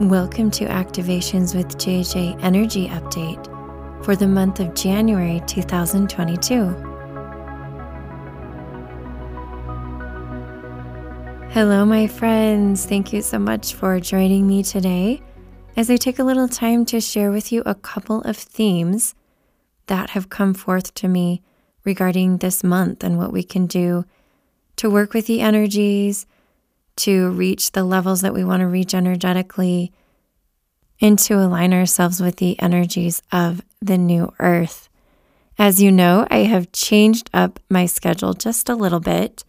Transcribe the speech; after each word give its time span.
Welcome 0.00 0.50
to 0.50 0.66
Activations 0.66 1.54
with 1.54 1.78
JJ 1.78 2.44
Energy 2.44 2.86
Update 2.86 4.04
for 4.04 4.14
the 4.14 4.28
month 4.28 4.60
of 4.60 4.74
January 4.74 5.40
2022. 5.46 6.66
Hello, 11.48 11.86
my 11.86 12.06
friends. 12.06 12.84
Thank 12.84 13.14
you 13.14 13.22
so 13.22 13.38
much 13.38 13.72
for 13.72 13.98
joining 13.98 14.46
me 14.46 14.62
today 14.62 15.22
as 15.78 15.88
I 15.88 15.96
take 15.96 16.18
a 16.18 16.24
little 16.24 16.46
time 16.46 16.84
to 16.84 17.00
share 17.00 17.30
with 17.30 17.50
you 17.50 17.62
a 17.64 17.74
couple 17.74 18.20
of 18.20 18.36
themes 18.36 19.14
that 19.86 20.10
have 20.10 20.28
come 20.28 20.52
forth 20.52 20.92
to 20.96 21.08
me 21.08 21.40
regarding 21.84 22.36
this 22.36 22.62
month 22.62 23.02
and 23.02 23.16
what 23.16 23.32
we 23.32 23.42
can 23.42 23.66
do 23.66 24.04
to 24.76 24.90
work 24.90 25.14
with 25.14 25.26
the 25.26 25.40
energies 25.40 26.26
to 26.96 27.30
reach 27.30 27.72
the 27.72 27.84
levels 27.84 28.22
that 28.22 28.34
we 28.34 28.44
want 28.44 28.60
to 28.60 28.66
reach 28.66 28.94
energetically, 28.94 29.92
and 31.00 31.18
to 31.18 31.34
align 31.34 31.74
ourselves 31.74 32.20
with 32.20 32.36
the 32.36 32.58
energies 32.60 33.22
of 33.30 33.62
the 33.82 33.98
new 33.98 34.32
earth. 34.38 34.88
As 35.58 35.82
you 35.82 35.90
know, 35.92 36.26
I 36.30 36.38
have 36.38 36.72
changed 36.72 37.30
up 37.32 37.60
my 37.70 37.86
schedule 37.86 38.34
just 38.34 38.68
a 38.68 38.74
little 38.74 39.00
bit. 39.00 39.44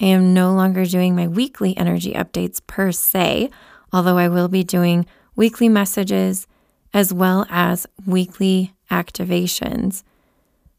I 0.00 0.06
am 0.06 0.34
no 0.34 0.52
longer 0.52 0.84
doing 0.84 1.16
my 1.16 1.26
weekly 1.26 1.76
energy 1.76 2.12
updates 2.12 2.60
per 2.66 2.92
se, 2.92 3.50
although 3.92 4.18
I 4.18 4.28
will 4.28 4.48
be 4.48 4.64
doing 4.64 5.06
weekly 5.34 5.68
messages 5.68 6.46
as 6.94 7.12
well 7.12 7.46
as 7.50 7.86
weekly 8.06 8.72
activations. 8.90 10.02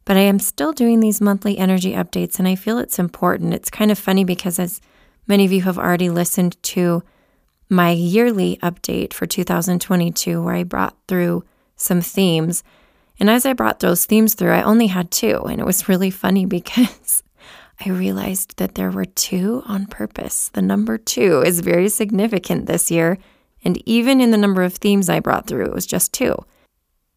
But 0.06 0.18
I 0.18 0.22
am 0.22 0.40
still 0.40 0.73
doing 0.73 1.00
these 1.02 1.22
monthly 1.22 1.58
energy 1.58 1.92
updates, 1.92 2.40
and 2.40 2.48
I 2.48 2.56
feel 2.56 2.80
it's 2.80 3.00
important. 3.00 3.54
It's 3.54 3.70
kind 3.70 3.92
of 3.92 4.00
funny 4.00 4.23
because 4.23 4.59
as 4.59 4.81
Many 5.30 5.46
of 5.46 5.52
you 5.52 5.62
have 5.62 5.78
already 5.78 6.10
listened 6.10 6.62
to 6.64 7.04
my 7.70 7.92
yearly 7.92 8.58
update 8.64 9.14
for 9.14 9.28
2022, 9.28 10.42
where 10.42 10.56
I 10.56 10.64
brought 10.64 10.98
through 11.08 11.44
some 11.76 12.02
themes. 12.02 12.64
And 13.20 13.30
as 13.30 13.45
I 13.45 13.53
brought 13.53 13.80
those 13.80 14.06
themes 14.06 14.34
through, 14.34 14.53
I 14.53 14.64
only 14.64 14.88
had 14.88 15.12
two. 15.12 15.44
And 15.44 15.62
it 15.62 15.68
was 15.68 15.88
really 15.88 16.09
funny 16.09 16.45
because 16.58 17.22
I 17.80 17.90
realized 17.90 18.58
that 18.58 18.73
there 18.73 18.90
were 18.90 19.06
two 19.06 19.62
on 19.68 19.86
purpose. 19.86 20.50
The 20.50 20.64
number 20.64 20.98
two 20.98 21.44
is 21.46 21.59
very 21.59 21.90
significant 21.90 22.66
this 22.66 22.90
year. 22.90 23.20
And 23.64 23.81
even 23.88 24.22
in 24.22 24.31
the 24.31 24.38
number 24.38 24.64
of 24.64 24.73
themes 24.73 25.09
I 25.09 25.20
brought 25.20 25.46
through, 25.46 25.66
it 25.66 25.73
was 25.73 25.86
just 25.86 26.12
two. 26.12 26.44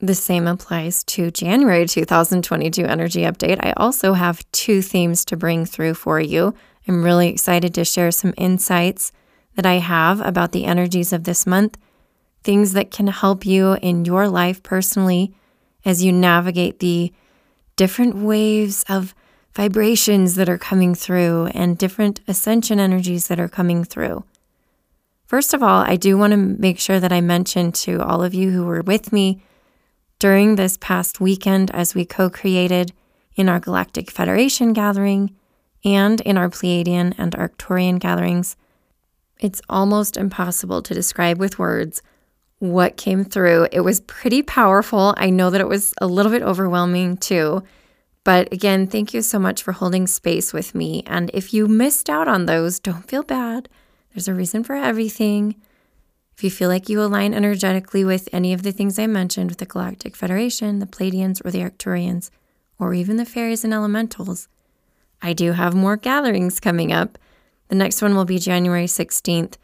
The 0.01 0.15
same 0.15 0.47
applies 0.47 1.03
to 1.05 1.31
January 1.31 1.87
2022 1.87 2.85
Energy 2.85 3.23
Update. 3.23 3.65
I 3.65 3.73
also 3.79 4.13
have 4.13 4.45
two 4.53 4.83
themes 4.83 5.25
to 5.27 5.37
bring 5.37 5.65
through 5.65 5.95
for 5.95 6.21
you. 6.21 6.55
I'm 6.87 7.05
really 7.05 7.29
excited 7.29 7.75
to 7.75 7.85
share 7.85 8.11
some 8.11 8.35
insights 8.37 9.13
that 9.55 9.67
I 9.67 9.75
have 9.75 10.21
about 10.21 10.53
the 10.53 10.65
energies 10.65 11.13
of 11.13 11.25
this 11.25 11.47
month, 11.47 11.79
things 12.43 12.73
that 12.73 12.91
can 12.91 13.07
help 13.07 13.47
you 13.47 13.75
in 13.75 14.05
your 14.05 14.29
life 14.29 14.63
personally 14.63 15.35
as 15.85 16.03
you 16.03 16.13
navigate 16.13 16.79
the 16.79 17.13
different 17.77 18.17
waves 18.17 18.85
of 18.89 19.15
vibrations 19.55 20.35
that 20.37 20.49
are 20.49 20.59
coming 20.59 20.95
through 20.95 21.47
and 21.55 21.79
different 21.79 22.21
ascension 22.27 22.81
energies 22.81 23.29
that 23.29 23.39
are 23.39 23.49
coming 23.49 23.85
through. 23.85 24.25
First 25.27 25.55
of 25.55 25.63
all, 25.63 25.83
I 25.83 25.97
do 25.97 26.19
want 26.19 26.33
to 26.33 26.37
make 26.37 26.79
sure 26.79 27.01
that 27.01 27.13
I 27.13 27.21
mention 27.21 27.73
to 27.73 28.03
all 28.03 28.23
of 28.23 28.35
you 28.35 28.51
who 28.51 28.65
were 28.65 28.83
with 28.83 29.13
me 29.13 29.43
during 30.19 30.57
this 30.57 30.77
past 30.77 31.21
weekend 31.21 31.71
as 31.73 31.95
we 31.95 32.05
co 32.05 32.31
created 32.31 32.93
in 33.35 33.49
our 33.49 33.59
Galactic 33.59 34.11
Federation 34.11 34.73
gathering 34.73 35.35
and 35.85 36.21
in 36.21 36.39
our 36.39 36.49
Pleiadian 36.49 37.15
and 37.19 37.33
Arcturian 37.33 37.99
gatherings, 37.99 38.57
it's 39.41 39.61
almost 39.69 40.17
impossible 40.17 40.83
to 40.83 40.95
describe 40.95 41.39
with 41.39 41.59
words 41.59 42.03
what 42.59 42.97
came 42.97 43.25
through. 43.25 43.67
It 43.73 43.81
was 43.81 44.01
pretty 44.01 44.43
powerful. 44.43 45.15
I 45.17 45.31
know 45.31 45.51
that 45.51 45.61
it 45.61 45.69
was 45.69 45.95
a 46.01 46.07
little 46.07 46.31
bit 46.31 46.43
overwhelming 46.43 47.17
too. 47.17 47.65
But 48.25 48.53
again, 48.53 48.87
thank 48.87 49.13
you 49.13 49.21
so 49.21 49.41
much 49.41 49.65
for 49.65 49.73
holding 49.73 50.07
space 50.07 50.53
with 50.53 50.75
me. 50.75 51.03
And 51.07 51.29
if 51.35 51.53
you 51.53 51.67
missed 51.67 52.09
out 52.09 52.29
on 52.29 52.47
those, 52.47 52.79
don't 52.79 53.09
feel 53.09 53.25
bad. 53.25 53.69
There's 54.15 54.29
a 54.29 54.35
reason 54.35 54.63
for 54.63 54.77
everything. 54.77 55.57
If 56.37 56.45
you 56.45 56.51
feel 56.51 56.69
like 56.69 56.89
you 56.89 57.03
align 57.03 57.35
energetically 57.35 58.05
with 58.05 58.29
any 58.33 58.53
of 58.53 58.63
the 58.63 58.73
things 58.73 58.99
I 58.99 59.09
mentioned 59.09 59.51
with 59.51 59.59
the 59.59 59.67
Galactic 59.67 60.15
Federation, 60.15 60.79
the 60.79 60.87
Pleiadians, 60.87 61.45
or 61.45 61.51
the 61.51 61.63
Arcturians, 61.63 62.31
or 62.79 62.95
even 62.95 63.17
the 63.17 63.25
fairies 63.25 63.65
and 63.65 63.75
elementals, 63.75 64.49
I 65.23 65.33
do 65.33 65.53
have 65.53 65.75
more 65.75 65.97
gatherings 65.97 66.61
coming 66.61 66.93
up. 66.93 67.17
The 67.69 67.77
next 67.77 68.03
one 68.03 68.15
will 68.15 68.25
be 68.25 68.39
January 68.39 68.87
16th, 68.87 69.55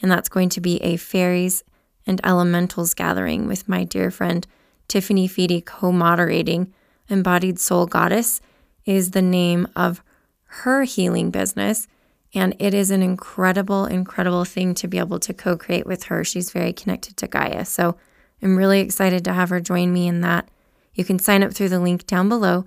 and 0.00 0.10
that's 0.10 0.28
going 0.28 0.48
to 0.50 0.60
be 0.60 0.76
a 0.82 0.96
fairies 0.96 1.64
and 2.06 2.20
elementals 2.24 2.94
gathering 2.94 3.46
with 3.46 3.68
my 3.68 3.84
dear 3.84 4.10
friend 4.10 4.46
Tiffany 4.86 5.28
Feedy 5.28 5.62
co 5.64 5.92
moderating. 5.92 6.72
Embodied 7.10 7.58
Soul 7.58 7.86
Goddess 7.86 8.40
is 8.84 9.10
the 9.10 9.22
name 9.22 9.66
of 9.74 10.02
her 10.44 10.84
healing 10.84 11.30
business. 11.30 11.86
And 12.34 12.54
it 12.58 12.74
is 12.74 12.90
an 12.90 13.02
incredible, 13.02 13.86
incredible 13.86 14.44
thing 14.44 14.74
to 14.74 14.88
be 14.88 14.98
able 14.98 15.18
to 15.20 15.32
co 15.32 15.56
create 15.56 15.86
with 15.86 16.04
her. 16.04 16.24
She's 16.24 16.50
very 16.50 16.72
connected 16.72 17.16
to 17.18 17.26
Gaia. 17.26 17.64
So 17.64 17.96
I'm 18.42 18.56
really 18.56 18.80
excited 18.80 19.24
to 19.24 19.32
have 19.32 19.50
her 19.50 19.60
join 19.60 19.92
me 19.92 20.06
in 20.06 20.20
that. 20.20 20.48
You 20.94 21.04
can 21.04 21.18
sign 21.18 21.42
up 21.42 21.52
through 21.54 21.70
the 21.70 21.80
link 21.80 22.06
down 22.06 22.28
below. 22.28 22.64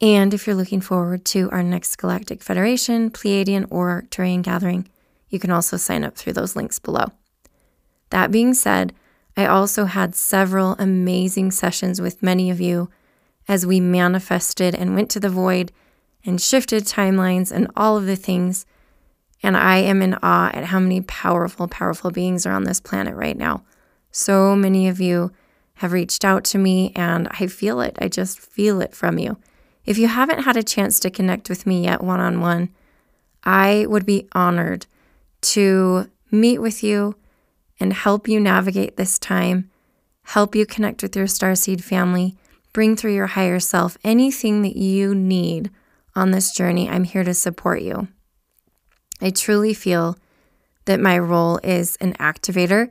And 0.00 0.34
if 0.34 0.46
you're 0.46 0.56
looking 0.56 0.80
forward 0.80 1.24
to 1.26 1.50
our 1.50 1.62
next 1.62 1.96
Galactic 1.96 2.42
Federation, 2.42 3.10
Pleiadian, 3.10 3.66
or 3.70 4.02
Arcturian 4.02 4.42
gathering, 4.42 4.88
you 5.30 5.38
can 5.38 5.50
also 5.50 5.76
sign 5.76 6.04
up 6.04 6.16
through 6.16 6.34
those 6.34 6.54
links 6.54 6.78
below. 6.78 7.06
That 8.10 8.30
being 8.30 8.54
said, 8.54 8.92
I 9.36 9.46
also 9.46 9.86
had 9.86 10.14
several 10.14 10.76
amazing 10.78 11.50
sessions 11.50 12.00
with 12.00 12.22
many 12.22 12.50
of 12.50 12.60
you 12.60 12.90
as 13.48 13.66
we 13.66 13.80
manifested 13.80 14.74
and 14.74 14.94
went 14.94 15.10
to 15.10 15.20
the 15.20 15.30
void 15.30 15.72
and 16.24 16.40
shifted 16.40 16.84
timelines 16.84 17.52
and 17.52 17.70
all 17.76 17.96
of 17.96 18.06
the 18.06 18.16
things. 18.16 18.66
And 19.42 19.56
I 19.56 19.78
am 19.78 20.02
in 20.02 20.14
awe 20.22 20.50
at 20.52 20.64
how 20.64 20.80
many 20.80 21.00
powerful, 21.02 21.68
powerful 21.68 22.10
beings 22.10 22.46
are 22.46 22.52
on 22.52 22.64
this 22.64 22.80
planet 22.80 23.14
right 23.14 23.36
now. 23.36 23.64
So 24.10 24.56
many 24.56 24.88
of 24.88 25.00
you 25.00 25.32
have 25.74 25.92
reached 25.92 26.24
out 26.24 26.42
to 26.44 26.58
me, 26.58 26.92
and 26.96 27.28
I 27.32 27.46
feel 27.46 27.80
it. 27.80 27.96
I 28.00 28.08
just 28.08 28.38
feel 28.38 28.80
it 28.80 28.94
from 28.94 29.18
you. 29.18 29.36
If 29.86 29.98
you 29.98 30.08
haven't 30.08 30.42
had 30.42 30.56
a 30.56 30.64
chance 30.64 30.98
to 31.00 31.10
connect 31.10 31.48
with 31.48 31.66
me 31.66 31.84
yet 31.84 32.02
one 32.02 32.20
on 32.20 32.40
one, 32.40 32.70
I 33.44 33.86
would 33.88 34.04
be 34.04 34.26
honored 34.32 34.86
to 35.42 36.10
meet 36.32 36.58
with 36.58 36.82
you 36.82 37.14
and 37.78 37.92
help 37.92 38.26
you 38.26 38.40
navigate 38.40 38.96
this 38.96 39.18
time, 39.18 39.70
help 40.24 40.56
you 40.56 40.66
connect 40.66 41.02
with 41.02 41.14
your 41.14 41.26
starseed 41.26 41.82
family, 41.82 42.36
bring 42.72 42.96
through 42.96 43.14
your 43.14 43.28
higher 43.28 43.60
self 43.60 43.96
anything 44.02 44.62
that 44.62 44.76
you 44.76 45.14
need 45.14 45.70
on 46.16 46.32
this 46.32 46.52
journey. 46.52 46.88
I'm 46.88 47.04
here 47.04 47.22
to 47.22 47.34
support 47.34 47.82
you. 47.82 48.08
I 49.20 49.30
truly 49.30 49.72
feel 49.72 50.18
that 50.86 51.00
my 51.00 51.18
role 51.18 51.58
is 51.62 51.96
an 52.00 52.14
activator, 52.14 52.90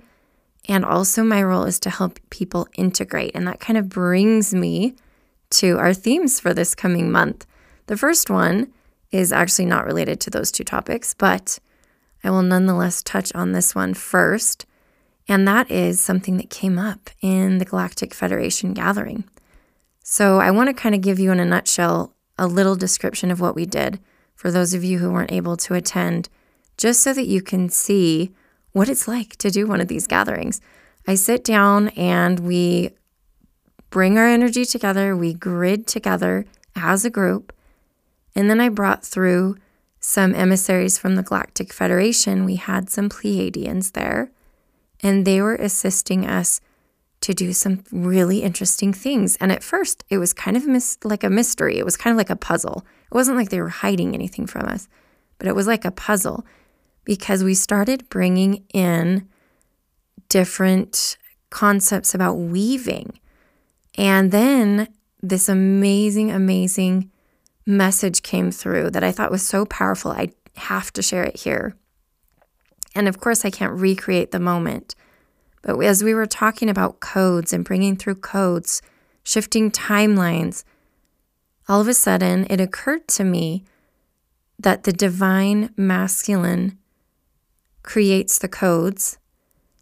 and 0.67 0.85
also 0.85 1.23
my 1.23 1.43
role 1.43 1.65
is 1.65 1.79
to 1.81 1.89
help 1.89 2.19
people 2.29 2.67
integrate. 2.75 3.31
And 3.35 3.47
that 3.47 3.59
kind 3.59 3.77
of 3.77 3.89
brings 3.89 4.53
me 4.53 4.95
to 5.59 5.77
our 5.77 5.93
themes 5.93 6.39
for 6.39 6.53
this 6.53 6.75
coming 6.75 7.11
month. 7.11 7.45
The 7.87 7.97
first 7.97 8.29
one 8.29 8.71
is 9.11 9.31
actually 9.31 9.65
not 9.65 9.85
related 9.85 10.19
to 10.21 10.29
those 10.29 10.51
two 10.51 10.63
topics, 10.63 11.13
but 11.13 11.59
I 12.23 12.29
will 12.31 12.41
nonetheless 12.41 13.03
touch 13.03 13.33
on 13.35 13.51
this 13.51 13.75
one 13.75 13.93
first. 13.93 14.65
And 15.27 15.47
that 15.47 15.69
is 15.71 15.99
something 15.99 16.37
that 16.37 16.49
came 16.49 16.77
up 16.77 17.09
in 17.21 17.57
the 17.57 17.65
Galactic 17.65 18.13
Federation 18.13 18.73
gathering. 18.73 19.23
So 20.03 20.39
I 20.39 20.51
want 20.51 20.69
to 20.69 20.73
kind 20.73 20.93
of 20.93 21.01
give 21.01 21.19
you 21.19 21.31
in 21.31 21.39
a 21.39 21.45
nutshell 21.45 22.13
a 22.37 22.47
little 22.47 22.75
description 22.75 23.31
of 23.31 23.39
what 23.39 23.55
we 23.55 23.65
did 23.65 23.99
for 24.35 24.51
those 24.51 24.73
of 24.73 24.83
you 24.83 24.99
who 24.99 25.11
weren't 25.11 25.31
able 25.31 25.57
to 25.57 25.73
attend, 25.73 26.29
just 26.77 27.01
so 27.01 27.13
that 27.13 27.27
you 27.27 27.41
can 27.41 27.69
see 27.69 28.31
what 28.73 28.89
it's 28.89 29.07
like 29.07 29.37
to 29.37 29.49
do 29.49 29.65
one 29.65 29.79
of 29.79 29.87
these 29.87 30.07
gatherings. 30.07 30.59
I 31.07 31.15
sit 31.15 31.43
down 31.43 31.89
and 31.89 32.41
we 32.41 32.89
bring 33.89 34.17
our 34.17 34.27
energy 34.27 34.65
together, 34.65 35.15
we 35.15 35.33
grid 35.33 35.87
together 35.87 36.45
as 36.75 37.05
a 37.05 37.09
group. 37.09 37.53
And 38.35 38.49
then 38.49 38.59
I 38.59 38.69
brought 38.69 39.03
through 39.03 39.57
some 39.99 40.35
emissaries 40.35 40.97
from 40.97 41.15
the 41.15 41.23
Galactic 41.23 41.73
Federation. 41.73 42.45
We 42.45 42.57
had 42.57 42.89
some 42.89 43.09
Pleiadians 43.09 43.93
there, 43.93 44.31
and 45.01 45.25
they 45.25 45.41
were 45.41 45.55
assisting 45.55 46.25
us 46.25 46.61
to 47.21 47.33
do 47.33 47.53
some 47.53 47.83
really 47.91 48.43
interesting 48.43 48.93
things. 48.93 49.35
And 49.37 49.51
at 49.51 49.63
first, 49.63 50.03
it 50.09 50.19
was 50.19 50.31
kind 50.31 50.55
of 50.55 50.67
mis- 50.67 50.99
like 51.03 51.23
a 51.23 51.29
mystery. 51.29 51.79
It 51.79 51.85
was 51.85 51.97
kind 51.97 52.11
of 52.11 52.17
like 52.17 52.29
a 52.29 52.35
puzzle. 52.35 52.85
It 53.05 53.15
wasn't 53.15 53.37
like 53.37 53.49
they 53.49 53.61
were 53.61 53.69
hiding 53.69 54.13
anything 54.13 54.45
from 54.45 54.67
us, 54.67 54.87
but 55.39 55.47
it 55.47 55.55
was 55.55 55.65
like 55.65 55.85
a 55.85 55.91
puzzle 55.91 56.45
because 57.03 57.43
we 57.43 57.55
started 57.55 58.09
bringing 58.09 58.63
in 58.73 59.27
different 60.29 61.17
concepts 61.49 62.13
about 62.13 62.33
weaving 62.33 63.19
and 63.97 64.31
then 64.31 64.89
this 65.21 65.49
amazing, 65.49 66.31
amazing 66.31 67.09
message 67.65 68.21
came 68.21 68.51
through 68.51 68.91
that 68.91 69.03
I 69.03 69.11
thought 69.11 69.31
was 69.31 69.45
so 69.45 69.65
powerful. 69.65 70.11
I 70.11 70.29
have 70.57 70.93
to 70.93 71.01
share 71.01 71.23
it 71.23 71.39
here. 71.39 71.75
And 72.93 73.07
of 73.07 73.19
course, 73.19 73.43
I 73.43 73.49
can't 73.49 73.73
recreate 73.73 74.31
the 74.31 74.39
moment, 74.39 74.95
But 75.61 75.79
as 75.79 76.03
we 76.03 76.13
were 76.13 76.27
talking 76.27 76.69
about 76.69 76.99
codes 76.99 77.51
and 77.51 77.65
bringing 77.65 77.95
through 77.95 78.15
codes, 78.15 78.83
shifting 79.23 79.71
timelines, 79.71 80.63
all 81.67 81.81
of 81.81 81.87
a 81.87 81.93
sudden 81.95 82.45
it 82.51 82.61
occurred 82.61 83.07
to 83.09 83.23
me 83.23 83.63
that 84.59 84.83
the 84.83 84.93
divine 84.93 85.73
masculine 85.75 86.77
creates 87.81 88.37
the 88.37 88.47
codes 88.47 89.17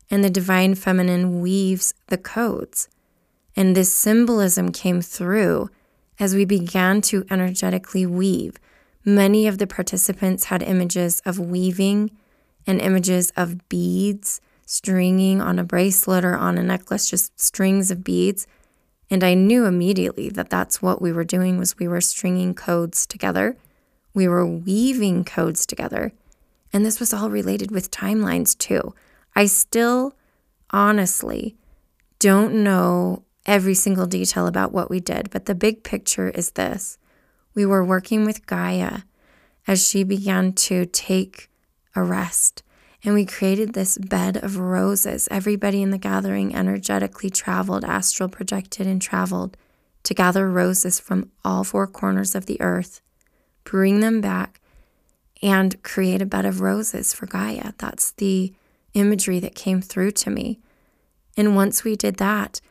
and 0.10 0.24
the 0.24 0.30
divine 0.30 0.74
feminine 0.74 1.42
weaves 1.42 1.94
the 2.08 2.18
codes. 2.18 2.88
And 3.56 3.76
this 3.76 3.94
symbolism 3.94 4.72
came 4.72 5.02
through 5.02 5.70
as 6.20 6.36
we 6.36 6.46
began 6.46 7.02
to 7.02 7.26
energetically 7.30 8.06
weave. 8.06 8.58
Many 9.06 9.48
of 9.48 9.58
the 9.58 9.68
participants 9.68 10.46
had 10.46 10.64
images 10.64 11.22
of 11.26 11.40
weaving 11.40 12.12
and 12.66 12.80
images 12.82 13.32
of 13.36 13.68
beads 13.70 14.40
stringing 14.66 15.42
on 15.42 15.60
a 15.60 15.64
bracelet 15.64 16.24
or 16.24 16.36
on 16.36 16.58
a 16.58 16.64
necklace, 16.64 17.10
just 17.10 17.40
strings 17.40 17.92
of 17.92 18.04
beads. 18.04 18.48
And 19.10 19.24
I 19.24 19.34
knew 19.34 19.66
immediately 19.66 20.30
that 20.30 20.50
that's 20.50 20.82
what 20.82 21.02
we 21.02 21.12
were 21.12 21.26
doing 21.26 21.58
was 21.58 21.78
we 21.78 21.88
were 21.88 22.02
stringing 22.02 22.54
codes 22.54 23.06
together. 23.06 23.58
We 24.14 24.28
were 24.28 24.46
weaving 24.46 25.26
codes 25.26 25.66
together. 25.66 26.14
And 26.72 26.86
this 26.86 27.00
was 27.00 27.14
all 27.14 27.30
related 27.30 27.70
with 27.70 27.92
timelines 27.92 28.58
too. 28.58 28.96
I 29.36 29.46
still 29.46 30.14
honestly 30.72 31.56
don't 32.20 32.64
know 32.64 33.24
every 33.46 33.74
single 33.74 34.06
detail 34.06 34.48
about 34.48 34.72
what 34.72 34.90
we 34.90 35.00
did, 35.00 35.30
but 35.30 35.46
the 35.46 35.56
big 35.56 35.84
picture 35.84 36.30
is 36.30 36.52
this. 36.52 36.98
We 37.54 37.66
were 37.66 37.84
working 37.84 38.26
with 38.26 38.46
Gaia 38.46 39.00
as 39.68 39.88
she 39.88 40.04
began 40.04 40.54
to 40.54 40.86
take 40.86 41.50
a 41.96 42.04
rest. 42.04 42.64
And 43.04 43.14
we 43.14 43.26
created 43.26 43.74
this 43.74 43.98
bed 43.98 44.38
of 44.38 44.58
roses. 44.58 45.28
Everybody 45.30 45.82
in 45.82 45.92
the 45.92 45.98
gathering 45.98 46.56
energetically 46.56 47.30
traveled, 47.30 47.84
astral 47.84 48.30
projected, 48.30 48.88
and 48.88 49.02
traveled 49.02 49.58
to 50.04 50.14
gather 50.14 50.50
roses 50.50 51.00
from 51.00 51.30
all 51.44 51.64
four 51.64 51.86
corners 51.88 52.34
of 52.34 52.46
the 52.46 52.60
earth, 52.62 53.02
bring 53.64 54.00
them 54.00 54.22
back, 54.22 54.62
and 55.42 55.82
create 55.84 56.22
a 56.22 56.26
bed 56.26 56.46
of 56.46 56.62
roses 56.62 57.14
for 57.14 57.26
Gaia. 57.26 57.74
That's 57.78 58.12
the 58.12 58.54
imagery 58.94 59.40
that 59.40 59.56
came 59.56 59.82
through 59.82 60.12
to 60.12 60.30
me. 60.30 60.60
And 61.36 61.56
once 61.56 61.84
we 61.84 61.96
did 61.96 62.18
that, 62.18 62.62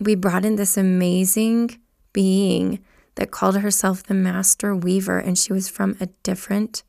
we 0.00 0.14
brought 0.14 0.44
in 0.44 0.56
this 0.56 0.76
amazing 0.76 1.78
being 2.12 2.82
that 3.14 3.30
called 3.30 3.58
herself 3.58 4.02
the 4.02 4.14
Master 4.14 4.74
Weaver, 4.74 5.18
and 5.18 5.38
she 5.38 5.52
was 5.52 5.68
from 5.68 5.96
a 6.00 6.06
different 6.22 6.82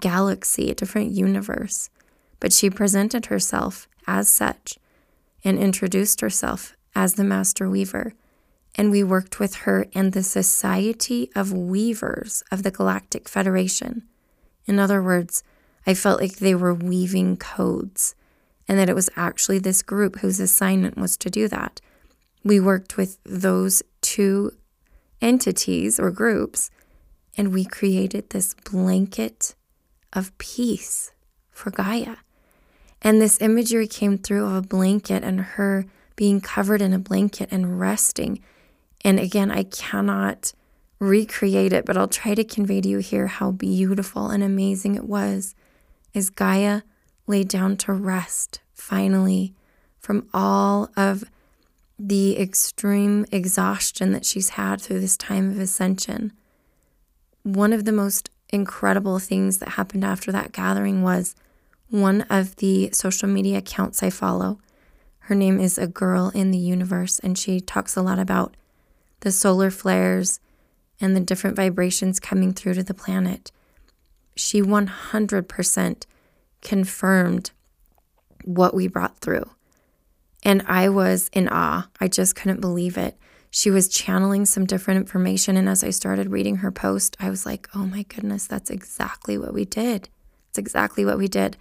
galaxy, 0.00 0.70
a 0.70 0.74
different 0.74 1.10
universe. 1.10 1.90
But 2.38 2.52
she 2.52 2.70
presented 2.70 3.26
herself 3.26 3.88
as 4.06 4.28
such 4.28 4.78
and 5.44 5.58
introduced 5.58 6.20
herself 6.20 6.74
as 6.94 7.14
the 7.14 7.24
Master 7.24 7.68
Weaver. 7.68 8.14
And 8.76 8.90
we 8.90 9.02
worked 9.02 9.40
with 9.40 9.56
her 9.56 9.86
and 9.94 10.12
the 10.12 10.22
Society 10.22 11.30
of 11.34 11.52
Weavers 11.52 12.42
of 12.52 12.62
the 12.62 12.70
Galactic 12.70 13.28
Federation. 13.28 14.04
In 14.66 14.78
other 14.78 15.02
words, 15.02 15.42
I 15.86 15.94
felt 15.94 16.20
like 16.20 16.36
they 16.36 16.54
were 16.54 16.74
weaving 16.74 17.36
codes 17.38 18.14
and 18.68 18.78
that 18.78 18.88
it 18.88 18.94
was 18.94 19.10
actually 19.16 19.58
this 19.58 19.82
group 19.82 20.20
whose 20.20 20.38
assignment 20.38 20.96
was 20.96 21.16
to 21.16 21.30
do 21.30 21.48
that. 21.48 21.80
We 22.42 22.60
worked 22.60 22.96
with 22.96 23.18
those 23.24 23.82
two 24.00 24.52
entities 25.20 26.00
or 26.00 26.10
groups 26.10 26.70
and 27.36 27.52
we 27.52 27.64
created 27.64 28.30
this 28.30 28.54
blanket 28.54 29.54
of 30.12 30.36
peace 30.38 31.12
for 31.50 31.70
Gaia. 31.70 32.16
And 33.02 33.20
this 33.20 33.40
imagery 33.40 33.86
came 33.86 34.18
through 34.18 34.46
of 34.46 34.56
a 34.56 34.62
blanket 34.62 35.22
and 35.22 35.40
her 35.40 35.86
being 36.16 36.40
covered 36.40 36.82
in 36.82 36.92
a 36.92 36.98
blanket 36.98 37.48
and 37.50 37.80
resting. 37.80 38.42
And 39.02 39.18
again, 39.18 39.50
I 39.50 39.62
cannot 39.62 40.52
recreate 40.98 41.72
it, 41.72 41.86
but 41.86 41.96
I'll 41.96 42.08
try 42.08 42.34
to 42.34 42.44
convey 42.44 42.82
to 42.82 42.88
you 42.88 42.98
here 42.98 43.26
how 43.26 43.52
beautiful 43.52 44.28
and 44.28 44.42
amazing 44.42 44.96
it 44.96 45.04
was 45.04 45.54
as 46.14 46.28
Gaia 46.28 46.82
lay 47.26 47.44
down 47.44 47.76
to 47.78 47.92
rest 47.92 48.60
finally 48.74 49.54
from 49.98 50.28
all 50.34 50.90
of 50.96 51.24
the 52.02 52.38
extreme 52.40 53.26
exhaustion 53.30 54.12
that 54.12 54.24
she's 54.24 54.50
had 54.50 54.80
through 54.80 55.00
this 55.00 55.18
time 55.18 55.50
of 55.50 55.58
ascension. 55.58 56.32
One 57.42 57.74
of 57.74 57.84
the 57.84 57.92
most 57.92 58.30
incredible 58.48 59.18
things 59.18 59.58
that 59.58 59.70
happened 59.70 60.02
after 60.02 60.32
that 60.32 60.52
gathering 60.52 61.02
was 61.02 61.36
one 61.90 62.22
of 62.30 62.56
the 62.56 62.88
social 62.92 63.28
media 63.28 63.58
accounts 63.58 64.02
I 64.02 64.08
follow. 64.08 64.58
Her 65.20 65.34
name 65.34 65.60
is 65.60 65.76
A 65.76 65.86
Girl 65.86 66.30
in 66.34 66.52
the 66.52 66.58
Universe, 66.58 67.18
and 67.18 67.36
she 67.36 67.60
talks 67.60 67.96
a 67.96 68.02
lot 68.02 68.18
about 68.18 68.56
the 69.20 69.30
solar 69.30 69.70
flares 69.70 70.40
and 71.02 71.14
the 71.14 71.20
different 71.20 71.54
vibrations 71.54 72.18
coming 72.18 72.54
through 72.54 72.74
to 72.74 72.82
the 72.82 72.94
planet. 72.94 73.52
She 74.36 74.62
100% 74.62 76.06
confirmed 76.62 77.50
what 78.44 78.72
we 78.72 78.88
brought 78.88 79.18
through. 79.18 79.44
And 80.42 80.62
I 80.66 80.88
was 80.88 81.28
in 81.32 81.48
awe. 81.48 81.88
I 82.00 82.08
just 82.08 82.34
couldn't 82.34 82.60
believe 82.60 82.96
it 82.96 83.16
she 83.50 83.70
was 83.70 83.88
channeling 83.88 84.46
some 84.46 84.64
different 84.64 84.98
information. 84.98 85.56
And 85.56 85.68
as 85.68 85.82
I 85.82 85.90
started 85.90 86.30
reading 86.30 86.56
her 86.56 86.70
post, 86.70 87.16
I 87.18 87.28
was 87.28 87.44
like, 87.44 87.68
oh 87.74 87.84
my 87.84 88.04
goodness, 88.04 88.46
that's 88.46 88.70
exactly 88.70 89.36
what 89.36 89.52
we 89.52 89.64
did. 89.64 90.08
It's 90.48 90.58
exactly 90.58 91.04
what 91.04 91.18
we 91.18 91.26
did. 91.26 91.56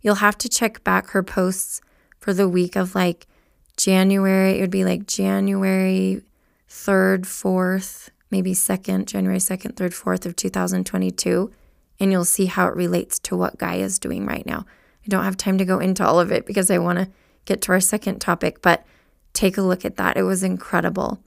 You'll 0.00 0.16
have 0.16 0.38
to 0.38 0.48
check 0.48 0.82
back 0.84 1.10
her 1.10 1.22
posts 1.22 1.82
for 2.18 2.32
the 2.32 2.48
week 2.48 2.76
of 2.76 2.94
like 2.94 3.26
January. 3.76 4.58
It 4.58 4.62
would 4.62 4.70
be 4.70 4.84
like 4.84 5.06
January 5.06 6.22
3rd, 6.68 7.22
4th, 7.22 8.08
maybe 8.30 8.54
2nd, 8.54 9.04
January 9.06 9.38
2nd, 9.38 9.74
3rd, 9.74 10.02
4th 10.02 10.26
of 10.26 10.34
2022. 10.34 11.50
And 12.00 12.12
you'll 12.12 12.24
see 12.24 12.46
how 12.46 12.68
it 12.68 12.76
relates 12.76 13.18
to 13.20 13.36
what 13.36 13.58
Gaia 13.58 13.80
is 13.80 13.98
doing 13.98 14.24
right 14.24 14.46
now. 14.46 14.64
I 15.04 15.08
don't 15.08 15.24
have 15.24 15.36
time 15.36 15.58
to 15.58 15.64
go 15.64 15.78
into 15.78 16.06
all 16.06 16.20
of 16.20 16.32
it 16.32 16.46
because 16.46 16.70
I 16.70 16.78
want 16.78 16.98
to 17.00 17.08
get 17.48 17.62
to 17.62 17.72
our 17.72 17.80
second 17.80 18.20
topic, 18.20 18.62
but 18.62 18.84
Take 19.38 19.56
a 19.56 19.62
look 19.62 19.84
at 19.84 19.94
that. 19.98 20.16
It 20.16 20.24
was 20.24 20.42
incredible. 20.42 21.20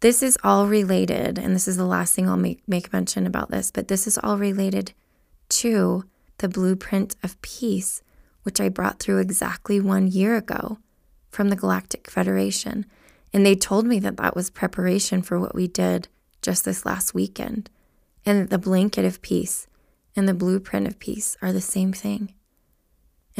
This 0.00 0.20
is 0.20 0.36
all 0.42 0.66
related, 0.66 1.38
and 1.38 1.54
this 1.54 1.68
is 1.68 1.76
the 1.76 1.84
last 1.84 2.12
thing 2.12 2.28
I'll 2.28 2.36
make, 2.36 2.66
make 2.66 2.92
mention 2.92 3.24
about 3.24 3.52
this, 3.52 3.70
but 3.70 3.86
this 3.86 4.08
is 4.08 4.18
all 4.18 4.36
related 4.36 4.92
to 5.50 6.04
the 6.38 6.48
blueprint 6.48 7.14
of 7.22 7.40
peace, 7.40 8.02
which 8.42 8.60
I 8.60 8.68
brought 8.68 8.98
through 8.98 9.18
exactly 9.18 9.78
one 9.78 10.08
year 10.08 10.36
ago 10.36 10.78
from 11.30 11.50
the 11.50 11.56
Galactic 11.56 12.10
Federation. 12.10 12.84
And 13.32 13.46
they 13.46 13.54
told 13.54 13.86
me 13.86 14.00
that 14.00 14.16
that 14.16 14.34
was 14.34 14.50
preparation 14.50 15.22
for 15.22 15.38
what 15.38 15.54
we 15.54 15.68
did 15.68 16.08
just 16.42 16.64
this 16.64 16.84
last 16.84 17.14
weekend, 17.14 17.70
and 18.26 18.40
that 18.40 18.50
the 18.50 18.58
blanket 18.58 19.04
of 19.04 19.22
peace 19.22 19.68
and 20.16 20.26
the 20.26 20.34
blueprint 20.34 20.88
of 20.88 20.98
peace 20.98 21.36
are 21.40 21.52
the 21.52 21.60
same 21.60 21.92
thing. 21.92 22.34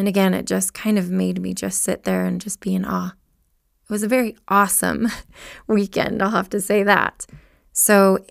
And 0.00 0.08
again, 0.08 0.32
it 0.32 0.46
just 0.46 0.72
kind 0.72 0.98
of 0.98 1.10
made 1.10 1.42
me 1.42 1.52
just 1.52 1.82
sit 1.82 2.04
there 2.04 2.24
and 2.24 2.40
just 2.40 2.60
be 2.60 2.74
in 2.74 2.86
awe 2.86 3.12
it 3.90 3.92
was 3.92 4.04
a 4.04 4.08
very 4.08 4.36
awesome 4.46 5.08
weekend, 5.66 6.22
I'll 6.22 6.30
have 6.30 6.48
to 6.50 6.60
say 6.60 6.84
that. 6.84 7.26
So, 7.72 8.24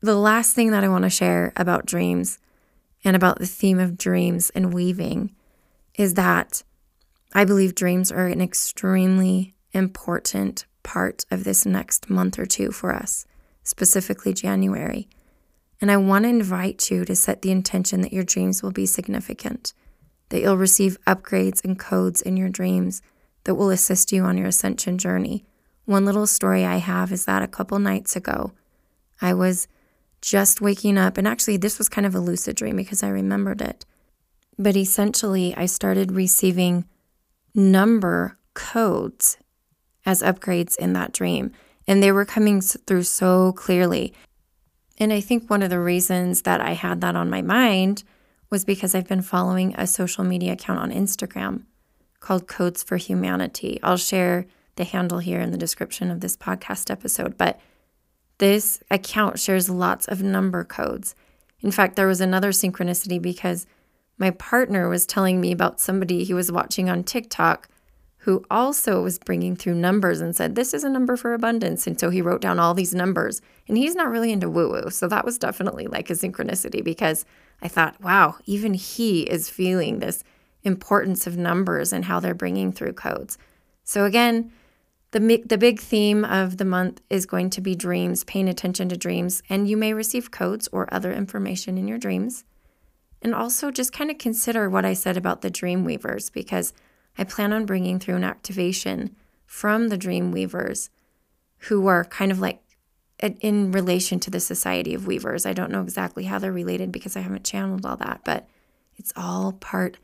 the 0.00 0.16
last 0.16 0.54
thing 0.54 0.70
that 0.70 0.82
I 0.82 0.88
want 0.88 1.04
to 1.04 1.10
share 1.10 1.52
about 1.56 1.84
dreams 1.84 2.38
and 3.04 3.14
about 3.14 3.38
the 3.38 3.46
theme 3.46 3.78
of 3.78 3.98
dreams 3.98 4.48
and 4.54 4.72
weaving 4.72 5.34
is 5.94 6.14
that 6.14 6.62
I 7.34 7.44
believe 7.44 7.74
dreams 7.74 8.10
are 8.10 8.28
an 8.28 8.40
extremely 8.40 9.54
important 9.72 10.64
part 10.82 11.26
of 11.30 11.44
this 11.44 11.66
next 11.66 12.08
month 12.08 12.38
or 12.38 12.46
two 12.46 12.72
for 12.72 12.94
us, 12.94 13.26
specifically 13.62 14.32
January. 14.32 15.06
And 15.82 15.90
I 15.90 15.98
want 15.98 16.24
to 16.24 16.30
invite 16.30 16.90
you 16.90 17.04
to 17.04 17.14
set 17.14 17.42
the 17.42 17.50
intention 17.50 18.00
that 18.00 18.12
your 18.12 18.24
dreams 18.24 18.62
will 18.62 18.72
be 18.72 18.86
significant, 18.86 19.74
that 20.28 20.40
you'll 20.40 20.56
receive 20.56 20.98
upgrades 21.06 21.64
and 21.64 21.78
codes 21.78 22.20
in 22.20 22.36
your 22.36 22.48
dreams 22.48 23.02
that 23.44 23.54
will 23.54 23.70
assist 23.70 24.12
you 24.12 24.24
on 24.24 24.38
your 24.38 24.48
ascension 24.48 24.98
journey. 24.98 25.44
One 25.84 26.04
little 26.04 26.26
story 26.26 26.64
I 26.64 26.78
have 26.78 27.12
is 27.12 27.26
that 27.26 27.42
a 27.42 27.48
couple 27.48 27.78
nights 27.78 28.16
ago, 28.16 28.52
I 29.20 29.34
was 29.34 29.68
just 30.20 30.60
waking 30.60 30.96
up, 30.96 31.18
and 31.18 31.28
actually, 31.28 31.58
this 31.58 31.76
was 31.76 31.90
kind 31.90 32.06
of 32.06 32.14
a 32.14 32.20
lucid 32.20 32.56
dream 32.56 32.76
because 32.76 33.02
I 33.02 33.08
remembered 33.08 33.60
it. 33.60 33.84
But 34.58 34.76
essentially, 34.76 35.54
I 35.54 35.66
started 35.66 36.12
receiving 36.12 36.86
number 37.54 38.38
codes 38.54 39.36
as 40.06 40.22
upgrades 40.22 40.78
in 40.78 40.94
that 40.94 41.12
dream, 41.12 41.52
and 41.86 42.02
they 42.02 42.10
were 42.10 42.24
coming 42.24 42.62
through 42.62 43.02
so 43.02 43.52
clearly. 43.52 44.14
And 44.98 45.12
I 45.12 45.20
think 45.20 45.50
one 45.50 45.62
of 45.62 45.70
the 45.70 45.80
reasons 45.80 46.42
that 46.42 46.60
I 46.60 46.72
had 46.72 47.00
that 47.02 47.16
on 47.16 47.28
my 47.28 47.42
mind 47.42 48.04
was 48.54 48.64
because 48.64 48.94
I've 48.94 49.08
been 49.08 49.20
following 49.20 49.74
a 49.76 49.84
social 49.84 50.22
media 50.22 50.52
account 50.52 50.78
on 50.78 50.92
Instagram 50.92 51.64
called 52.20 52.46
Codes 52.46 52.84
for 52.84 52.96
Humanity. 52.96 53.80
I'll 53.82 53.96
share 53.96 54.46
the 54.76 54.84
handle 54.84 55.18
here 55.18 55.40
in 55.40 55.50
the 55.50 55.58
description 55.58 56.08
of 56.08 56.20
this 56.20 56.36
podcast 56.36 56.88
episode, 56.88 57.36
but 57.36 57.58
this 58.38 58.80
account 58.92 59.40
shares 59.40 59.68
lots 59.68 60.06
of 60.06 60.22
number 60.22 60.62
codes. 60.62 61.16
In 61.62 61.72
fact, 61.72 61.96
there 61.96 62.06
was 62.06 62.20
another 62.20 62.52
synchronicity 62.52 63.20
because 63.20 63.66
my 64.18 64.30
partner 64.30 64.88
was 64.88 65.04
telling 65.04 65.40
me 65.40 65.50
about 65.50 65.80
somebody 65.80 66.22
he 66.22 66.32
was 66.32 66.52
watching 66.52 66.88
on 66.88 67.02
TikTok 67.02 67.68
who 68.18 68.44
also 68.50 69.02
was 69.02 69.18
bringing 69.18 69.56
through 69.56 69.74
numbers 69.74 70.20
and 70.20 70.36
said, 70.36 70.54
This 70.54 70.72
is 70.72 70.84
a 70.84 70.88
number 70.88 71.16
for 71.16 71.34
abundance. 71.34 71.88
And 71.88 71.98
so 71.98 72.08
he 72.08 72.22
wrote 72.22 72.40
down 72.40 72.60
all 72.60 72.72
these 72.72 72.94
numbers. 72.94 73.42
And 73.66 73.76
he's 73.76 73.96
not 73.96 74.10
really 74.10 74.30
into 74.30 74.48
woo 74.48 74.70
woo. 74.70 74.90
So 74.90 75.08
that 75.08 75.24
was 75.24 75.38
definitely 75.38 75.88
like 75.88 76.08
a 76.08 76.14
synchronicity 76.14 76.84
because 76.84 77.26
I 77.64 77.68
thought, 77.68 78.00
wow, 78.00 78.36
even 78.44 78.74
he 78.74 79.22
is 79.22 79.48
feeling 79.48 79.98
this 79.98 80.22
importance 80.62 81.26
of 81.26 81.38
numbers 81.38 81.92
and 81.92 82.04
how 82.04 82.20
they're 82.20 82.34
bringing 82.34 82.70
through 82.72 82.92
codes. 82.92 83.38
So 83.84 84.04
again, 84.04 84.52
the, 85.12 85.42
the 85.46 85.58
big 85.58 85.80
theme 85.80 86.24
of 86.24 86.58
the 86.58 86.64
month 86.64 87.00
is 87.08 87.24
going 87.24 87.50
to 87.50 87.60
be 87.60 87.74
dreams, 87.74 88.24
paying 88.24 88.48
attention 88.48 88.88
to 88.90 88.96
dreams, 88.96 89.42
and 89.48 89.68
you 89.68 89.76
may 89.76 89.94
receive 89.94 90.30
codes 90.30 90.68
or 90.72 90.92
other 90.92 91.12
information 91.12 91.78
in 91.78 91.88
your 91.88 91.98
dreams. 91.98 92.44
And 93.22 93.34
also 93.34 93.70
just 93.70 93.92
kind 93.92 94.10
of 94.10 94.18
consider 94.18 94.68
what 94.68 94.84
I 94.84 94.92
said 94.92 95.16
about 95.16 95.40
the 95.40 95.50
dream 95.50 95.84
weavers 95.84 96.28
because 96.28 96.74
I 97.16 97.24
plan 97.24 97.52
on 97.52 97.64
bringing 97.64 97.98
through 97.98 98.16
an 98.16 98.24
activation 98.24 99.16
from 99.46 99.88
the 99.88 99.96
dream 99.96 100.32
weavers 100.32 100.90
who 101.58 101.86
are 101.86 102.04
kind 102.04 102.30
of 102.30 102.40
like 102.40 102.60
in 103.40 103.72
relation 103.72 104.20
to 104.20 104.30
the 104.30 104.40
Society 104.40 104.94
of 104.94 105.06
Weavers. 105.06 105.46
I 105.46 105.52
don't 105.52 105.70
know 105.70 105.82
exactly 105.82 106.24
how 106.24 106.38
they're 106.38 106.52
related 106.52 106.92
because 106.92 107.16
I 107.16 107.20
haven't 107.20 107.44
channeled 107.44 107.86
all 107.86 107.96
that, 107.96 108.20
but 108.24 108.48
it's 108.96 109.12
all 109.16 109.52
part 109.52 109.98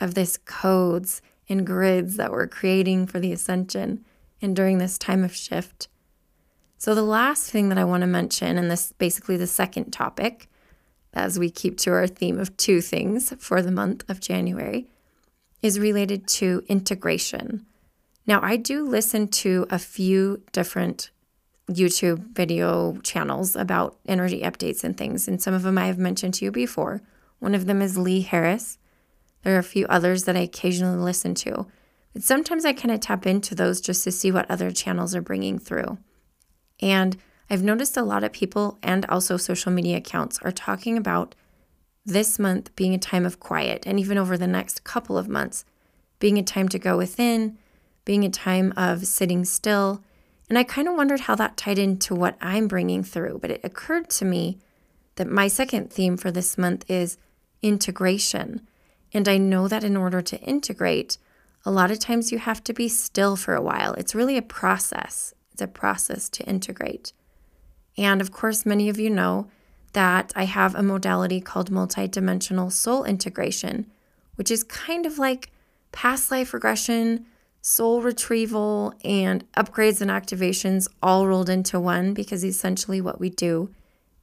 of 0.00 0.14
this 0.14 0.36
codes 0.36 1.22
and 1.48 1.66
grids 1.66 2.16
that 2.16 2.32
we're 2.32 2.46
creating 2.46 3.06
for 3.06 3.20
the 3.20 3.32
ascension 3.32 4.04
and 4.40 4.56
during 4.56 4.78
this 4.78 4.98
time 4.98 5.22
of 5.22 5.34
shift. 5.34 5.88
So, 6.78 6.94
the 6.94 7.02
last 7.02 7.50
thing 7.50 7.68
that 7.68 7.78
I 7.78 7.84
want 7.84 8.00
to 8.00 8.08
mention, 8.08 8.58
and 8.58 8.70
this 8.70 8.92
basically 8.98 9.36
the 9.36 9.46
second 9.46 9.92
topic, 9.92 10.48
as 11.14 11.38
we 11.38 11.50
keep 11.50 11.78
to 11.78 11.92
our 11.92 12.06
theme 12.06 12.40
of 12.40 12.56
two 12.56 12.80
things 12.80 13.32
for 13.38 13.62
the 13.62 13.70
month 13.70 14.08
of 14.08 14.18
January, 14.18 14.88
is 15.62 15.78
related 15.78 16.26
to 16.26 16.64
integration. 16.68 17.66
Now, 18.26 18.40
I 18.42 18.56
do 18.56 18.84
listen 18.84 19.28
to 19.28 19.66
a 19.70 19.78
few 19.78 20.42
different 20.52 21.10
YouTube 21.70 22.34
video 22.34 22.96
channels 23.02 23.56
about 23.56 23.98
energy 24.06 24.42
updates 24.42 24.84
and 24.84 24.96
things, 24.96 25.28
and 25.28 25.40
some 25.40 25.54
of 25.54 25.62
them 25.62 25.78
I 25.78 25.86
have 25.86 25.98
mentioned 25.98 26.34
to 26.34 26.44
you 26.44 26.50
before. 26.50 27.02
One 27.38 27.54
of 27.54 27.66
them 27.66 27.80
is 27.82 27.98
Lee 27.98 28.20
Harris. 28.22 28.78
There 29.42 29.54
are 29.54 29.60
a 29.60 29.64
few 29.64 29.86
others 29.86 30.24
that 30.24 30.36
I 30.36 30.40
occasionally 30.40 30.98
listen 30.98 31.34
to. 31.36 31.66
But 32.12 32.22
sometimes 32.22 32.64
I 32.64 32.72
kind 32.72 32.92
of 32.92 33.00
tap 33.00 33.26
into 33.26 33.54
those 33.54 33.80
just 33.80 34.04
to 34.04 34.12
see 34.12 34.30
what 34.30 34.50
other 34.50 34.70
channels 34.70 35.14
are 35.14 35.22
bringing 35.22 35.58
through. 35.58 35.98
And 36.80 37.16
I've 37.48 37.62
noticed 37.62 37.96
a 37.96 38.02
lot 38.02 38.24
of 38.24 38.32
people 38.32 38.78
and 38.82 39.04
also 39.06 39.36
social 39.36 39.72
media 39.72 39.98
accounts 39.98 40.38
are 40.42 40.52
talking 40.52 40.96
about 40.96 41.34
this 42.04 42.38
month 42.38 42.74
being 42.76 42.94
a 42.94 42.98
time 42.98 43.24
of 43.24 43.40
quiet, 43.40 43.86
and 43.86 43.98
even 44.00 44.18
over 44.18 44.36
the 44.36 44.46
next 44.46 44.84
couple 44.84 45.16
of 45.16 45.28
months, 45.28 45.64
being 46.18 46.38
a 46.38 46.42
time 46.42 46.68
to 46.68 46.78
go 46.78 46.96
within, 46.96 47.56
being 48.04 48.24
a 48.24 48.30
time 48.30 48.72
of 48.76 49.06
sitting 49.06 49.44
still. 49.44 50.02
And 50.48 50.58
I 50.58 50.64
kind 50.64 50.88
of 50.88 50.94
wondered 50.94 51.20
how 51.20 51.34
that 51.36 51.56
tied 51.56 51.78
into 51.78 52.14
what 52.14 52.36
I'm 52.40 52.68
bringing 52.68 53.02
through, 53.02 53.38
but 53.40 53.50
it 53.50 53.60
occurred 53.64 54.10
to 54.10 54.24
me 54.24 54.58
that 55.16 55.28
my 55.28 55.48
second 55.48 55.92
theme 55.92 56.16
for 56.16 56.30
this 56.30 56.58
month 56.58 56.84
is 56.90 57.18
integration. 57.62 58.66
And 59.12 59.28
I 59.28 59.38
know 59.38 59.68
that 59.68 59.84
in 59.84 59.96
order 59.96 60.20
to 60.22 60.40
integrate, 60.40 61.18
a 61.64 61.70
lot 61.70 61.90
of 61.90 61.98
times 61.98 62.32
you 62.32 62.38
have 62.38 62.64
to 62.64 62.72
be 62.72 62.88
still 62.88 63.36
for 63.36 63.54
a 63.54 63.62
while. 63.62 63.94
It's 63.94 64.14
really 64.14 64.36
a 64.36 64.42
process, 64.42 65.34
it's 65.52 65.62
a 65.62 65.66
process 65.66 66.28
to 66.30 66.44
integrate. 66.44 67.12
And 67.96 68.20
of 68.20 68.32
course, 68.32 68.66
many 68.66 68.88
of 68.88 68.98
you 68.98 69.10
know 69.10 69.48
that 69.92 70.32
I 70.34 70.44
have 70.44 70.74
a 70.74 70.82
modality 70.82 71.40
called 71.40 71.70
multidimensional 71.70 72.72
soul 72.72 73.04
integration, 73.04 73.90
which 74.36 74.50
is 74.50 74.64
kind 74.64 75.04
of 75.04 75.18
like 75.18 75.50
past 75.92 76.30
life 76.30 76.54
regression, 76.54 77.26
soul 77.62 78.02
retrieval, 78.02 78.92
and 79.04 79.50
upgrades 79.52 80.02
and 80.02 80.10
activations 80.10 80.88
all 81.00 81.26
rolled 81.28 81.48
into 81.48 81.80
one 81.80 82.12
because 82.12 82.44
essentially 82.44 83.00
what 83.00 83.20
we 83.20 83.30
do 83.30 83.70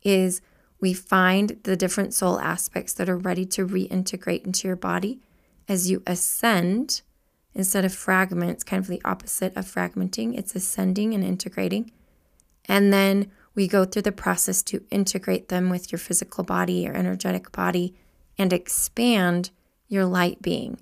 is 0.04 0.42
we 0.82 0.94
find 0.94 1.58
the 1.64 1.76
different 1.76 2.14
soul 2.14 2.40
aspects 2.40 2.94
that 2.94 3.10
are 3.10 3.18
ready 3.18 3.46
to 3.46 3.66
reintegrate 3.66 4.46
into 4.46 4.68
your 4.68 4.76
body 4.76 5.20
as 5.68 5.90
you 5.90 6.04
ascend 6.06 7.02
instead 7.54 7.86
of 7.86 7.94
fragments, 7.94 8.64
kind 8.64 8.82
of 8.82 8.88
the 8.88 9.02
opposite 9.04 9.56
of 9.56 9.66
fragmenting. 9.66 10.38
It's 10.38 10.56
ascending 10.56 11.14
and 11.14 11.24
integrating. 11.24 11.92
And 12.66 12.94
then 12.94 13.32
we 13.56 13.68
go 13.68 13.86
through 13.86 14.04
the 14.04 14.12
process 14.12 14.62
to 14.64 14.84
integrate 14.92 15.48
them 15.48 15.70
with 15.70 15.92
your 15.92 16.00
physical 16.00 16.44
body, 16.44 16.74
your 16.74 16.96
energetic 16.96 17.52
body, 17.52 17.96
and 18.38 18.54
expand 18.54 19.50
your 19.88 20.06
light 20.06 20.42
being. 20.42 20.80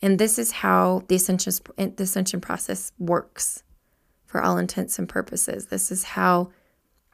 And 0.00 0.18
this 0.18 0.38
is 0.38 0.52
how 0.52 1.04
the 1.08 1.16
ascension, 1.16 1.52
the 1.76 2.02
ascension 2.02 2.40
process 2.40 2.92
works 2.98 3.64
for 4.26 4.42
all 4.42 4.58
intents 4.58 4.98
and 4.98 5.08
purposes. 5.08 5.66
This 5.66 5.90
is 5.90 6.04
how 6.04 6.50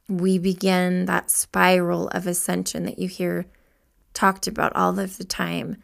we 0.09 0.39
begin 0.39 1.07
that 1.07 1.31
spiral 1.31 2.09
of 2.09 2.27
ascension 2.27 2.85
that 2.85 2.99
you 2.99 3.09
hear 3.09 3.47
talked 4.13 4.47
about 4.47 4.75
all 4.77 4.99
of 4.99 5.17
the 5.17 5.25
time. 5.25 5.79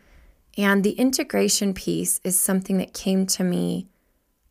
And 0.58 0.84
the 0.84 0.92
integration 0.92 1.72
piece 1.72 2.20
is 2.22 2.38
something 2.38 2.78
that 2.78 2.92
came 2.92 3.26
to 3.28 3.44
me 3.44 3.88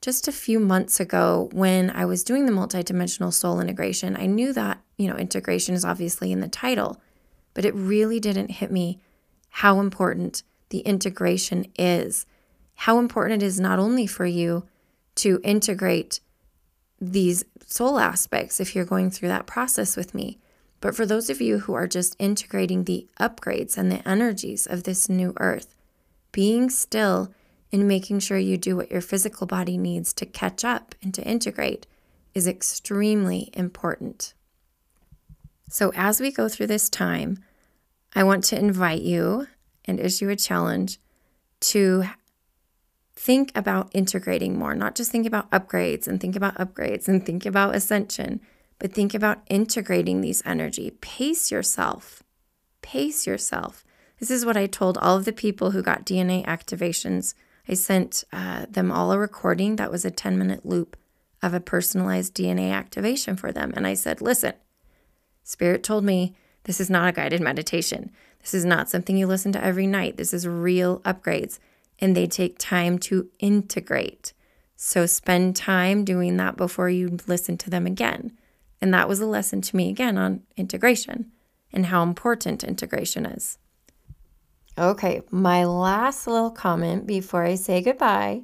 just 0.01 0.27
a 0.27 0.31
few 0.31 0.59
months 0.59 0.99
ago 0.99 1.49
when 1.51 1.89
I 1.89 2.05
was 2.05 2.23
doing 2.23 2.45
the 2.45 2.51
multidimensional 2.51 3.33
soul 3.33 3.59
integration. 3.59 4.15
I 4.15 4.25
knew 4.25 4.53
that, 4.53 4.81
you 4.97 5.07
know, 5.07 5.17
integration 5.17 5.75
is 5.75 5.83
obviously 5.83 6.31
in 6.31 6.39
the 6.39 6.47
title, 6.47 7.01
but 7.53 7.65
it 7.65 7.75
really 7.75 8.19
didn't 8.19 8.51
hit 8.51 8.71
me 8.71 8.99
how 9.49 9.79
important 9.79 10.43
the 10.69 10.79
integration 10.79 11.65
is. 11.77 12.25
How 12.83 12.97
important 12.97 13.43
it 13.43 13.45
is 13.45 13.59
not 13.59 13.77
only 13.77 14.07
for 14.07 14.25
you 14.25 14.65
to 15.15 15.41
integrate 15.43 16.21
these 17.01 17.43
soul 17.65 17.99
aspects 17.99 18.61
if 18.61 18.73
you're 18.73 18.85
going 18.85 19.11
through 19.11 19.27
that 19.27 19.45
process 19.45 19.97
with 19.97 20.15
me, 20.15 20.39
but 20.79 20.95
for 20.95 21.05
those 21.05 21.29
of 21.29 21.41
you 21.41 21.59
who 21.59 21.73
are 21.73 21.87
just 21.87 22.15
integrating 22.19 22.85
the 22.85 23.05
upgrades 23.19 23.77
and 23.77 23.91
the 23.91 24.07
energies 24.07 24.65
of 24.65 24.83
this 24.83 25.09
new 25.09 25.33
earth, 25.41 25.75
being 26.31 26.69
still 26.69 27.33
and 27.69 27.85
making 27.85 28.19
sure 28.19 28.37
you 28.37 28.57
do 28.57 28.77
what 28.77 28.89
your 28.89 29.01
physical 29.01 29.45
body 29.45 29.77
needs 29.77 30.13
to 30.13 30.25
catch 30.25 30.63
up 30.63 30.95
and 31.03 31.13
to 31.13 31.23
integrate 31.23 31.85
is 32.33 32.47
extremely 32.47 33.49
important. 33.51 34.33
So, 35.67 35.91
as 35.95 36.21
we 36.21 36.31
go 36.31 36.47
through 36.47 36.67
this 36.67 36.89
time, 36.89 37.43
I 38.15 38.23
want 38.23 38.45
to 38.45 38.57
invite 38.57 39.01
you 39.01 39.47
and 39.83 39.99
issue 39.99 40.29
a 40.29 40.37
challenge 40.37 40.97
to 41.59 42.05
think 43.19 43.51
about 43.53 43.91
integrating 43.93 44.57
more, 44.57 44.73
not 44.73 44.95
just 44.95 45.11
think 45.11 45.27
about 45.27 45.51
upgrades 45.51 46.07
and 46.07 46.21
think 46.21 46.37
about 46.37 46.55
upgrades 46.55 47.09
and 47.09 47.25
think 47.25 47.45
about 47.45 47.75
ascension, 47.75 48.39
but 48.79 48.93
think 48.93 49.13
about 49.13 49.39
integrating 49.49 50.21
these 50.21 50.41
energy. 50.45 50.91
Pace 51.01 51.51
yourself. 51.51 52.23
Pace 52.81 53.27
yourself. 53.27 53.83
This 54.21 54.31
is 54.31 54.45
what 54.45 54.55
I 54.55 54.67
told 54.67 54.97
all 54.97 55.17
of 55.17 55.25
the 55.25 55.33
people 55.33 55.71
who 55.71 55.81
got 55.81 56.05
DNA 56.05 56.45
activations. 56.45 57.33
I 57.67 57.73
sent 57.73 58.23
uh, 58.31 58.67
them 58.69 58.89
all 58.89 59.11
a 59.11 59.19
recording 59.19 59.75
that 59.75 59.91
was 59.91 60.05
a 60.05 60.11
10 60.11 60.37
minute 60.37 60.65
loop 60.65 60.95
of 61.43 61.53
a 61.53 61.59
personalized 61.59 62.33
DNA 62.33 62.71
activation 62.71 63.35
for 63.35 63.51
them. 63.51 63.73
And 63.75 63.85
I 63.85 63.95
said, 63.95 64.21
listen, 64.21 64.53
Spirit 65.43 65.83
told 65.83 66.05
me 66.05 66.37
this 66.63 66.79
is 66.79 66.89
not 66.89 67.09
a 67.09 67.11
guided 67.11 67.41
meditation. 67.41 68.11
This 68.39 68.53
is 68.53 68.63
not 68.63 68.89
something 68.89 69.17
you 69.17 69.27
listen 69.27 69.51
to 69.51 69.63
every 69.63 69.87
night. 69.87 70.15
This 70.15 70.33
is 70.33 70.47
real 70.47 71.01
upgrades, 71.01 71.59
and 71.99 72.15
they 72.15 72.27
take 72.27 72.57
time 72.57 72.97
to 72.99 73.29
integrate. 73.39 74.33
So 74.75 75.05
spend 75.05 75.55
time 75.55 76.05
doing 76.05 76.37
that 76.37 76.55
before 76.55 76.89
you 76.89 77.17
listen 77.27 77.57
to 77.57 77.69
them 77.69 77.85
again. 77.85 78.31
And 78.81 78.93
that 78.93 79.09
was 79.09 79.19
a 79.19 79.25
lesson 79.25 79.61
to 79.61 79.75
me 79.75 79.89
again 79.89 80.17
on 80.17 80.43
integration 80.55 81.31
and 81.73 81.87
how 81.87 82.01
important 82.03 82.63
integration 82.63 83.25
is. 83.25 83.57
Okay, 84.77 85.21
my 85.29 85.65
last 85.65 86.25
little 86.25 86.51
comment 86.51 87.05
before 87.05 87.43
I 87.43 87.55
say 87.55 87.81
goodbye 87.81 88.43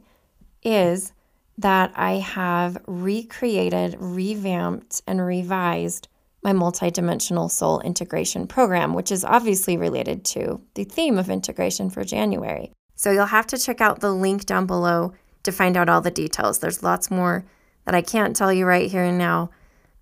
is 0.61 1.13
that 1.57 1.93
I 1.95 2.13
have 2.15 2.77
recreated, 2.85 3.95
revamped, 3.99 5.01
and 5.07 5.25
revised 5.25 6.09
my 6.43 6.51
multidimensional 6.51 7.49
soul 7.49 7.79
integration 7.79 8.45
program, 8.45 8.93
which 8.93 9.11
is 9.11 9.23
obviously 9.23 9.77
related 9.77 10.25
to 10.25 10.61
the 10.73 10.83
theme 10.83 11.17
of 11.17 11.29
integration 11.29 11.89
for 11.89 12.03
January. 12.03 12.73
So 12.95 13.11
you'll 13.11 13.25
have 13.27 13.47
to 13.47 13.57
check 13.57 13.81
out 13.81 13.99
the 13.99 14.13
link 14.13 14.45
down 14.45 14.65
below 14.65 15.13
to 15.43 15.51
find 15.51 15.77
out 15.77 15.89
all 15.89 16.01
the 16.01 16.11
details. 16.11 16.59
There's 16.59 16.83
lots 16.83 17.11
more 17.11 17.45
that 17.85 17.95
I 17.95 18.01
can't 18.01 18.35
tell 18.35 18.51
you 18.51 18.65
right 18.65 18.89
here 18.89 19.03
and 19.03 19.17
now, 19.17 19.51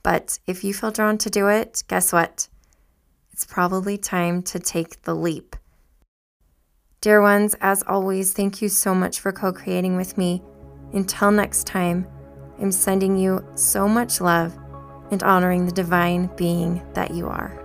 but 0.04 0.40
if 0.48 0.64
you 0.64 0.74
feel 0.74 0.92
drawn 0.92 1.18
to 1.20 1.30
do 1.30 1.48
it, 1.48 1.84
guess 1.88 2.14
what? 2.14 2.48
It's 3.32 3.46
probably 3.46 3.98
time 3.98 4.44
to 4.44 4.60
take 4.60 5.02
the 5.04 5.16
leap. 5.16 5.56
Dear 7.02 7.22
ones, 7.22 7.56
as 7.60 7.84
always, 7.84 8.32
thank 8.32 8.62
you 8.62 8.70
so 8.70 8.96
much 8.96 9.20
for 9.20 9.32
co 9.32 9.52
creating 9.52 9.98
with 9.98 10.18
me. 10.18 10.42
Until 10.94 11.32
next 11.32 11.66
time, 11.66 12.08
I'm 12.60 12.72
sending 12.72 13.18
you 13.18 13.46
so 13.56 13.88
much 13.90 14.22
love 14.22 14.58
and 15.12 15.22
honoring 15.24 15.66
the 15.66 15.72
divine 15.72 16.30
being 16.38 16.82
that 16.94 17.12
you 17.12 17.28
are. 17.28 17.63